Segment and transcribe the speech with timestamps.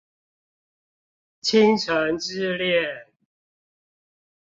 [1.43, 3.05] 傾城之戀